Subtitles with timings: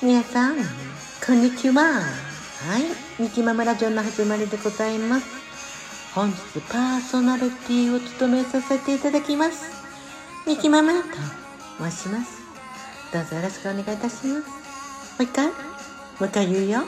[0.00, 0.56] 皆さん、
[1.26, 1.82] こんにちは。
[1.82, 2.00] は
[3.18, 5.26] い、ミキママラジオの始まりでございます。
[6.14, 9.72] 本日パーソナリティを務めさせていただきます。
[10.46, 11.08] ミキママと
[11.90, 12.40] 申します。
[13.12, 14.26] どうぞよろしくお願いいたします。
[14.28, 14.40] も
[15.18, 15.52] う一回も
[16.20, 16.80] う一回言うよ。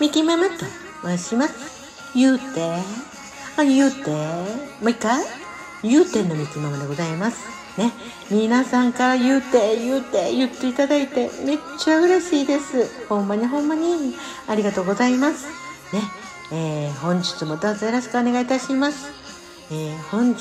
[0.00, 0.64] ミキママと
[1.04, 1.54] 申します。
[2.16, 2.44] 言うて。
[3.56, 4.10] あ、言うて。
[4.10, 4.46] も
[4.82, 5.24] う一回
[5.82, 7.58] 言うてんのミキママでございます。
[7.78, 7.92] ね、
[8.30, 13.06] 皆さんから言うて、言うて、言っていただいて、めっちゃ嬉しいです。
[13.08, 14.16] ほんまにほんまに、
[14.48, 15.46] ありがとうございます。
[15.92, 16.02] ね、
[16.50, 19.08] えー、本日もどうぞよろしくお願いいたします。
[19.70, 20.40] えー、本日、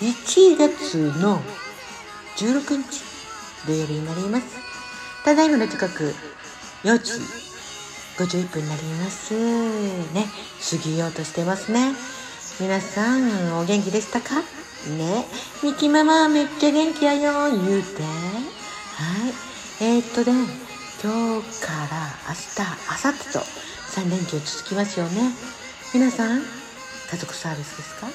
[0.00, 1.40] 1月の
[2.36, 3.02] 16日、
[3.66, 4.46] 土曜日になります。
[5.24, 6.14] ただいまの時刻、
[6.84, 7.12] 4時
[8.16, 9.34] 51分になります。
[10.12, 10.26] ね、
[10.70, 11.94] 過ぎようとしてますね。
[12.62, 14.36] 皆さん、お元気でしたか？
[14.96, 15.26] ね。
[15.64, 18.04] ミキママめっちゃ元気やよ言うて。
[18.04, 18.12] はい。
[19.80, 20.46] えー、っとね
[21.02, 25.32] 今日から明日明後日と3連休続きますよね。
[25.92, 26.38] 皆さん
[27.10, 28.06] 家族サービスですか？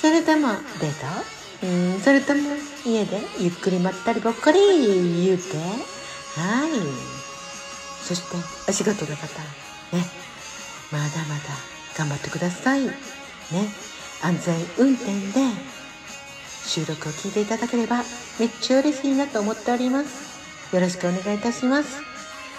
[0.00, 0.48] それとも
[0.80, 1.66] デート？
[1.66, 2.40] うんそれとも
[2.86, 5.58] 家でゆっくりまったりぼっこり言うて。
[5.58, 6.70] はい。
[8.02, 9.26] そしてお仕事の方
[9.92, 10.06] ね。
[10.90, 11.42] まだまだ
[11.98, 12.88] 頑張ってください。
[13.52, 13.68] ね。
[14.22, 15.40] 安全運転で
[16.64, 18.04] 収録を聞いていただければ
[18.38, 20.74] めっちゃ嬉しいなと思っております。
[20.74, 22.00] よろしくお願いいたします。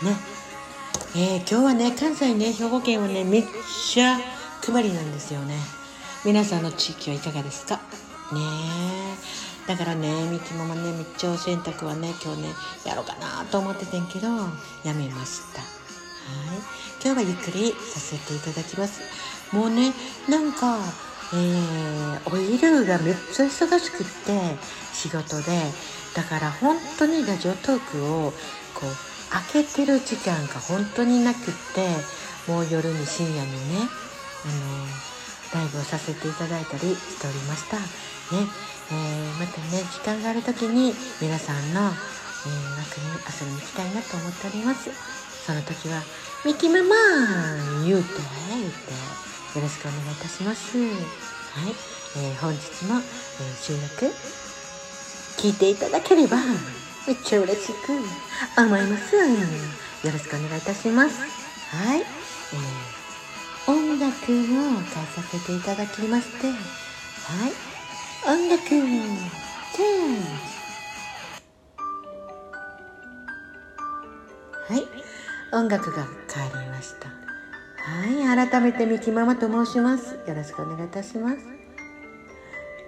[0.04, 0.16] ね。
[1.16, 3.44] えー、今日はね関西ね兵庫県はねめっ
[3.92, 4.20] ちゃ
[4.62, 5.56] 曇りなんですよね。
[6.26, 7.76] 皆さんの地域はいかがですか？
[8.32, 8.42] ね。
[9.68, 12.50] だからねみきママねめっちゃお洗濯はね今日ね
[12.86, 14.28] やろうかなと思っててんけど
[14.84, 15.62] やめました。
[15.62, 15.70] はい。
[17.04, 19.02] 今日はゆっくりさせていただきます。
[19.54, 19.94] もうね
[20.28, 20.78] なんか
[21.34, 24.56] えー、お昼がめっちゃ忙しくって
[24.94, 25.72] 仕事で。
[26.16, 28.32] だから本当にラジオトークを
[28.76, 31.90] こう開けてる時間が本当になくって
[32.48, 33.90] もう夜に深夜にね
[35.56, 37.78] あのライブをさせていただいたりしておりました。
[37.78, 37.84] ね、
[38.92, 41.88] えー、またね時間がある時に皆さんの、えー、
[42.78, 44.92] 枠に遊びに行きたいなと思っております。
[45.48, 46.04] その時は
[46.46, 48.10] 「ミキママン言うて」
[48.54, 49.33] 言って。
[49.56, 50.78] よろしくお願いいたします。
[50.78, 50.88] はい、
[52.18, 54.12] えー、本日も、えー、収録
[55.38, 56.38] 聞いていただければ
[57.06, 57.92] めっちゃ嬉しく
[58.58, 59.16] 思います。
[59.16, 59.22] よ
[60.12, 61.22] ろしくお願いいたします。
[61.70, 67.54] はい、えー、音楽を変えさせていただきまして、はい、
[68.28, 70.54] 音楽チェン
[74.66, 74.88] はい、
[75.52, 77.33] 音楽が変わりました。
[77.86, 80.14] はい、改めてみきママと申します。
[80.26, 81.38] よろしくお願いいたします。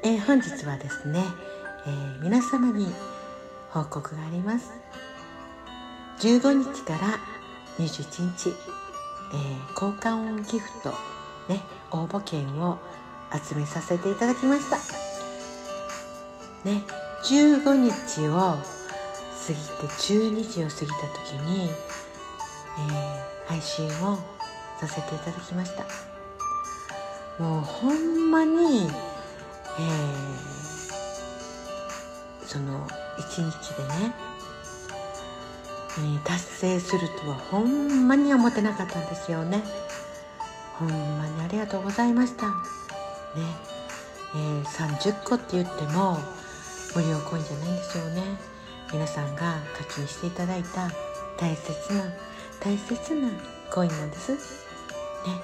[0.03, 1.21] えー、本日はですね、
[1.85, 2.87] えー、皆様に
[3.71, 4.71] 報告があります。
[6.21, 7.19] 15日から
[7.77, 10.91] 21日、えー、交換音ギフト、
[11.49, 11.61] ね、
[11.91, 12.79] 応募券を
[13.33, 14.77] 集めさせていただきました。
[16.63, 16.83] ね、
[17.25, 18.57] 15日を過
[19.49, 20.95] ぎて12時を過ぎた
[21.27, 24.19] 時に、えー、配信を
[24.79, 25.85] させていただきました。
[27.43, 32.87] もうほんまに、えー、その
[33.19, 34.15] 一日でね、
[35.97, 39.63] えー、達成するとはほんまに思ってなかったんですよね。
[40.79, 42.47] ほんまにありがとうございました。
[42.47, 42.53] ね。
[44.35, 46.17] えー、30個って言っても
[46.95, 48.23] 無料コインじゃないんですよね。
[48.91, 50.89] 皆さんが課金していただいた
[51.37, 52.03] 大切な
[52.59, 53.29] 大切な
[53.71, 54.64] コインなんです。
[55.27, 55.41] ね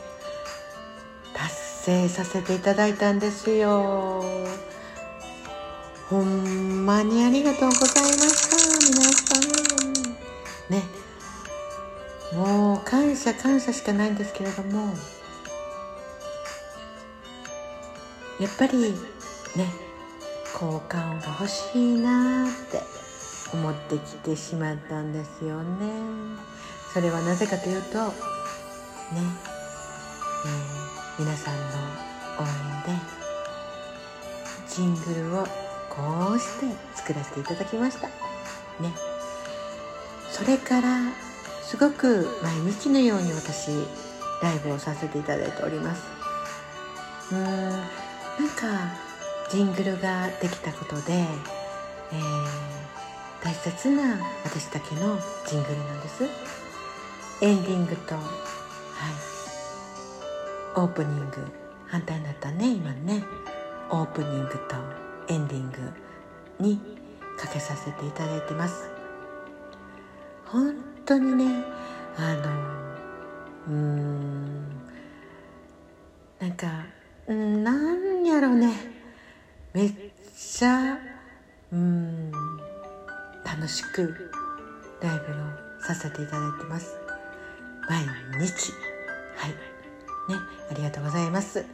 [1.33, 4.23] 達成させていただいたんですよ。
[6.09, 8.57] ほんまにありがとうございました
[8.89, 10.03] 皆さん。
[10.69, 10.83] ね。
[12.33, 14.93] もう感謝感謝しかないんですけれども。
[18.39, 18.91] やっぱり
[19.55, 19.71] ね
[20.53, 22.81] 効果音が欲しいなって
[23.53, 25.91] 思ってきてしまったんですよね。
[26.93, 29.60] それはなぜかというとね。
[30.45, 31.61] えー、皆さんの
[32.39, 32.43] 応
[32.87, 33.21] 援で
[34.67, 35.45] ジングルを
[35.89, 36.65] こうして
[36.95, 38.07] 作らせていただきました。
[38.07, 38.93] ね。
[40.31, 41.11] それから
[41.63, 43.71] すごく毎日のように私
[44.41, 46.03] ライブをさせていただいております。
[47.31, 47.69] うーん。
[47.69, 48.95] なんか
[49.51, 56.23] ジングルができたことで、えー、大切な私だけのジングルなんです。
[57.41, 59.30] エンディングとはい。
[60.75, 61.45] オープニング
[61.87, 63.23] 反対になったね今ね。
[63.89, 64.75] オープニングと
[65.27, 65.77] エンディング
[66.59, 66.79] に
[67.37, 68.89] かけさせていただいてます。
[70.45, 70.75] 本
[71.05, 71.63] 当にね
[72.17, 72.33] あ
[73.67, 74.69] のうん
[76.39, 76.85] なんか
[77.27, 78.73] なんやろうね。
[79.73, 79.93] めっ
[80.37, 80.97] ちゃ
[81.71, 82.31] うん
[83.45, 84.31] 楽しく
[85.01, 86.95] ライブをさせていただいてます。
[87.89, 88.03] 毎
[88.39, 88.71] 日。
[89.37, 89.70] はい。
[90.31, 90.37] ね
[90.69, 91.65] ありがとうございます。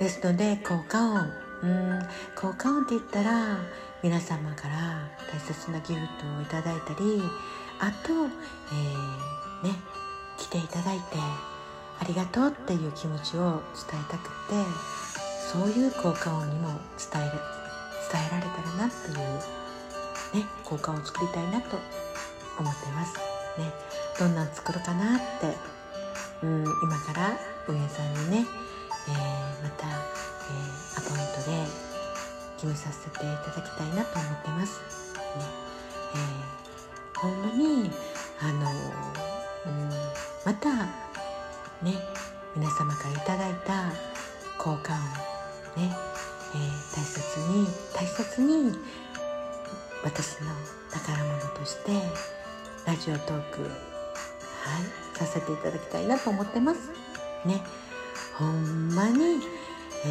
[0.00, 1.44] ですので効果音。
[1.62, 2.02] うん
[2.36, 3.58] 効果音って言ったら
[4.02, 7.22] 皆様から大切なギフトをいただいたり
[7.80, 9.74] あと、えー、ね
[10.36, 14.54] 来ていただいてありがとうっていう気持ちを伝えたくて
[15.50, 16.68] そういう効果音にも
[16.98, 17.32] 伝える
[18.12, 21.78] 伝えられたらなっていうね効果音を作りたいなと
[22.58, 23.14] 思ってます。
[23.58, 23.72] ね
[24.18, 25.73] どんなん作るかなって
[26.42, 27.38] うん今から
[27.68, 28.46] 運営さんにね、
[29.08, 31.84] えー、また、えー、アポイントで
[32.56, 34.80] 決めさせていただきたいなと思ってます。
[35.38, 35.44] ね
[36.14, 37.90] えー、ほんまに
[38.40, 38.70] あの
[39.66, 39.88] うん
[40.44, 40.70] また
[41.82, 41.98] ね
[42.54, 43.92] 皆様からいただいた
[44.58, 44.92] 効果
[45.76, 45.96] 音ね、
[46.54, 48.78] えー、大切に大切に
[50.04, 50.50] 私の
[50.90, 51.92] 宝物として
[52.86, 56.90] ラジオトークはいさせていただきたいなと思ってます。
[57.44, 57.62] ね。
[58.34, 60.08] ほんまに、え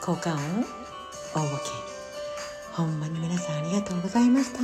[0.00, 1.58] ー、効果音応募券
[2.72, 4.60] ほんまに皆さんありがとうございました。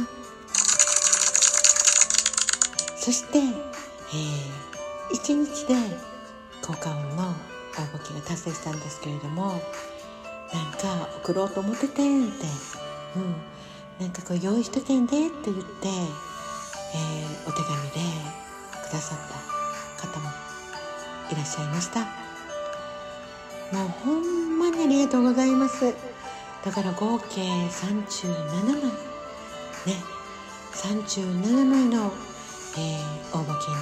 [2.97, 4.73] そして、えー
[5.13, 5.75] 1日で
[6.63, 7.35] 効果音の応
[7.95, 9.57] 募機が達成したんですけれどもなん
[10.73, 12.47] か送ろうと思っててんって、
[13.17, 13.35] うん、
[14.01, 17.32] なんかこう用意しとけんでって言って、えー、
[19.03, 19.19] さっ
[19.99, 20.31] た方も
[21.31, 22.01] いらっしゃいました。
[23.77, 25.95] もうほんまにありがとうございます。
[26.65, 28.75] だから合計37枚
[29.87, 30.13] ね。
[30.73, 32.13] 37枚の、
[32.79, 33.82] えー、応募券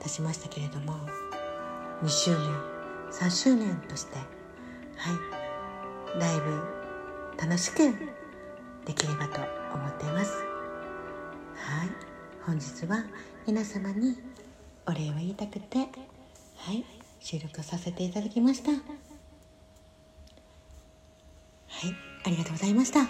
[0.00, 0.94] 経ちましたけれども
[2.02, 2.38] 2周年
[3.12, 4.26] 3周年としてはい
[6.18, 6.58] ライブ
[7.38, 7.76] 楽しく
[8.84, 9.40] できればと
[9.74, 10.32] 思っています。
[11.54, 11.90] はい
[12.44, 13.04] 本日は
[13.46, 14.18] 皆様に
[14.86, 15.84] お礼を言いたくては
[16.72, 16.84] い
[17.20, 18.72] 収録させていただきました。
[18.72, 18.80] はい
[22.24, 23.00] ありがとうございました。
[23.00, 23.06] は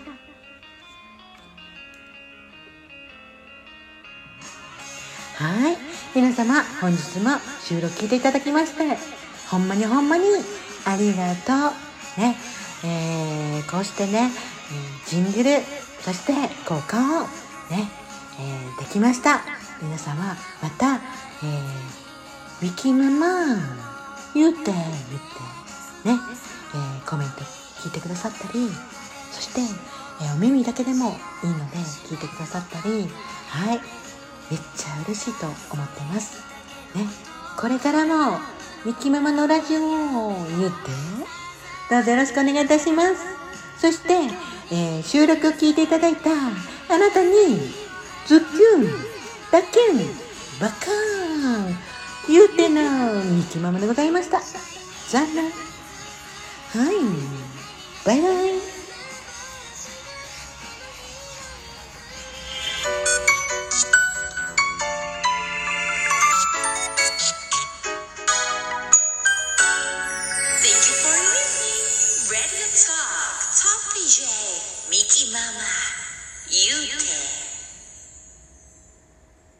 [5.72, 5.89] い。
[6.12, 7.30] 皆様本日も
[7.62, 8.98] 収録聞いていただきまして
[9.48, 10.24] ほんまにほんまに
[10.84, 11.74] ありがと
[12.18, 12.20] う。
[12.20, 12.34] ね。
[12.84, 14.30] えー、こうしてね
[15.06, 15.60] ジングル
[16.00, 16.32] そして
[16.66, 17.26] 効果を
[17.70, 17.88] ね、
[18.40, 19.42] えー、できました。
[19.80, 23.62] 皆様また、えー、ウィキムママ
[24.34, 26.18] 言うて言ってね、
[26.74, 27.34] えー、コメント
[27.82, 28.68] 聞いてくださったり
[29.30, 29.60] そして、
[30.22, 33.08] えー、お耳だけでもいいので聞いてくださったり。
[33.48, 33.99] はい。
[34.50, 36.38] めっちゃ嬉しいと思ってます。
[36.94, 37.06] ね。
[37.56, 38.38] これからも
[38.84, 40.90] ミキママのラジオを言って
[41.90, 43.40] どうぞよろしくお願いいたします。
[43.78, 44.14] そして、
[44.72, 47.30] えー、収録を聞いていただいたあなたに
[48.26, 49.10] ズッキュン
[49.50, 49.78] だけ
[50.60, 51.76] バカーン
[52.28, 54.40] 言うてなミキママでございました。
[54.40, 55.42] じゃあな
[56.84, 56.96] はい。
[58.06, 58.79] バイバイ。